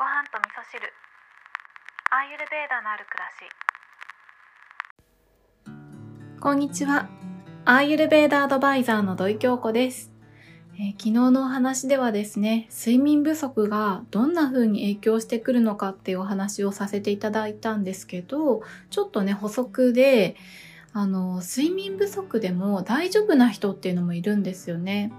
[0.00, 0.80] ご飯と味噌汁
[2.10, 3.44] アーユルベーダのある暮らし
[6.40, 7.10] こんにちは。
[7.66, 10.10] アーユルベーダアドバイザーの土井京子です、
[10.78, 20.34] えー昨日のお話ではですね、睡眠不足がどんな風に影響してくるのかっていうお話をさせていただいたんですけど、ちょっとね、補足で、
[20.94, 25.12] あの、睡眠不足でも大丈夫な人っていうのもいるんですよね。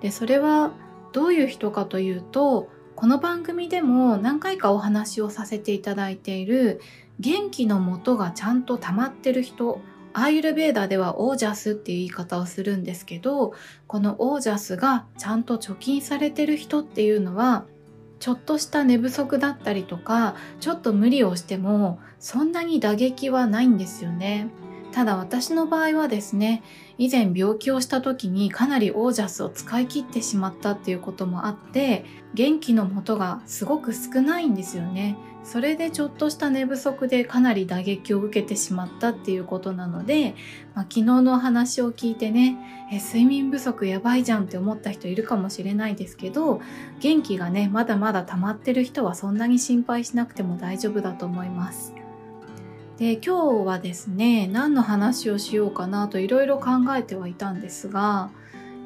[0.00, 0.70] で、それは
[1.10, 2.70] どういう人かというと、
[3.00, 6.82] この番組でも何回かお話をさせていただいている
[7.18, 9.80] 元気の元がちゃんと溜まってる人
[10.12, 13.54] アーユルベーダではオージャスっていう言い方をするんですけど
[13.86, 17.64] このオージャスがちゃんと貯金されてる人っていうのは
[18.18, 24.50] ちょっとした寝不足だったりとかちょっと無理をしてもそんなに打撃はないんですよね。
[24.92, 26.62] ただ私の場合はですね
[26.98, 32.04] 以前病気をした時にかなりオージャスを使い切ってしまったっていうこともあって
[32.34, 40.34] 元気の元がすごく少ないんですよねそれでちょっとした寝不足でかなり打撃を受けてしまったっていうことなので、
[40.74, 42.58] まあ、昨日の話を聞いてね
[42.92, 46.60] え睡眠不足やばいじゃんって思った人いるかもしれないですけど
[47.00, 51.94] 元気がねまだまだ溜まってる人はそんなに心配しなくても大丈夫だと思います。
[53.00, 58.30] で今日はですね何の話をしようかなといろいろ考えてはいたんですが、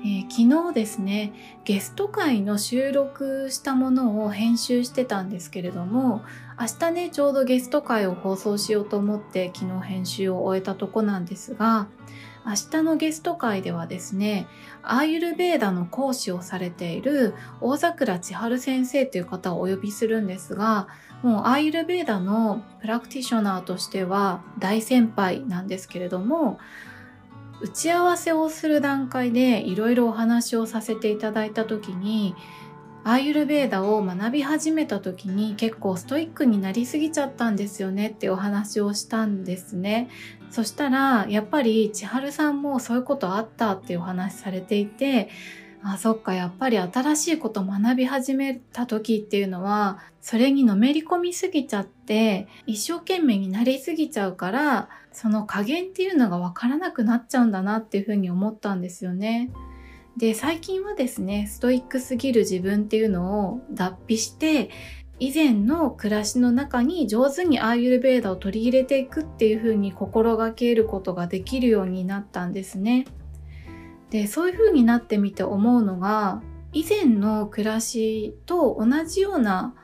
[0.05, 1.33] えー昨日ですね
[1.65, 6.23] ゲスト会の収録したものを編集してたんですけれども
[6.61, 11.89] 明日ねちょうどゲスト会を放送しようと思って昨日編集を終えたとこなんですが
[12.47, 14.47] 明日のゲスト会ではですね
[14.83, 20.89] アーユルベーダの講師をされている大桜千春先生という方をお呼びするんですが
[21.23, 26.59] もうアーユルベーダのプラクティショナーとしては大先輩なんですけれども
[27.61, 32.35] 打ち合わせをする段階でいろいろお話をさせていただいた時に
[33.07, 40.09] アーユルベーダを学び始めた時に結構ストイックになりすぎちゃったんですよねってお話をしたんですね。
[40.51, 45.29] そしたらやっぱり千春さんもそういうことあったってお話されていて
[45.83, 59.51] あそっかやっぱり新しいこと学び始めた時っていうのはそれにのめり込みすぎちゃって一生懸命になりすぎちゃうからその加減っていうのがわからなくなっちゃうんだなっていうふうに思ったんですよね。
[60.17, 64.71] で最近はですねストイックすぎる自分っていうのを脱皮して
[65.21, 73.07] 以前の暮らしの中に上手にアーユルベーダを取り入れていくっていうふうに心がけることができるようになったんですね。
[74.11, 76.43] でそういうふうになってみて思うのが
[76.73, 79.75] 以前の暮らしと同じような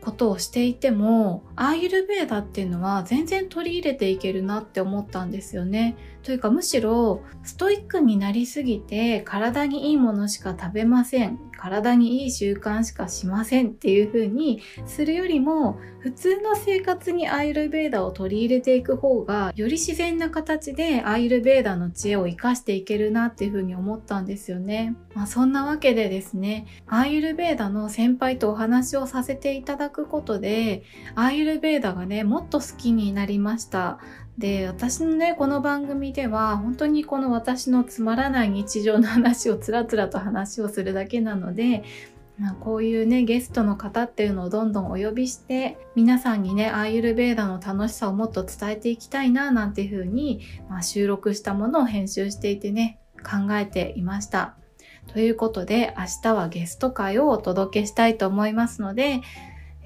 [0.00, 5.96] ことをしていてもアーユルベーダっていうのは全然取り入れていけるなって思ったんですよね。
[6.22, 24.96] というかむしろストイックになりすぎて体にいいものしか食べません体にいい習慣しかしませんっていう風にするよりも普通の生活にアーユルベーダを取り入れていく方がより自然な形でアーユルベーダの知恵を活かしていけるなっていう風に思ったんですよね。
[25.14, 30.82] まあ、そんなわけでですねアーユルベーダの先輩とお話をさせていただくことで
[31.14, 33.98] アーユルベーダがねもっと好きになりました。
[34.40, 41.84] で私のねこの番組では本当にこの私のつまらない日常の話をつらつらと話をするだけなので、
[42.38, 50.40] まあ、こういうねゲストの方っていうのをどんどんお呼びして皆さんにねアーユルベーダの楽しさをもっと伝えていきたいななんていうふうに、
[50.70, 54.56] まあ、収録したものを編集していてね考えていました。
[55.12, 59.20] ということで明日はゲスト会をお届けしたいと思いますので、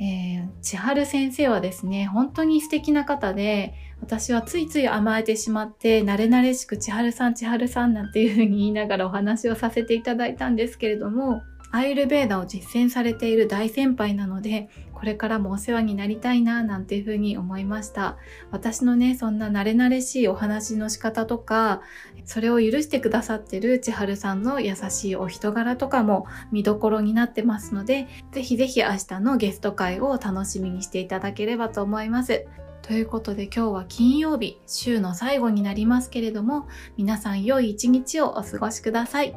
[0.01, 18.17] えー、千春先生はですね本当に素敵な方で私はついつい甘えてしまって慣れ慣れしく千春さん千春さんなんていうふうに言いながらお話をさせていただいたんですけれどもアイルベーダを実践されている大先輩なのでこれからもお世話になりたいななんていうふうに思いました
[18.51, 21.83] 私のねそんな慣れ慣れしいお話の仕方とか
[22.25, 32.47] それを許してくださってる千春さんの優しいお人柄とかも見どころになってますのでぜひぜひ明日のゲスト会を楽しみにしていただければと思います
[32.87, 36.69] ということで今日は金曜日、週の最後になりますけれども、
[36.99, 39.31] 皆さん良い一日をお過ごしください。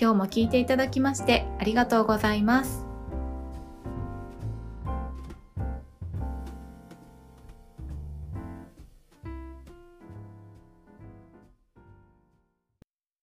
[0.00, 2.93] 今日も聞いていただきましてありがとうございます。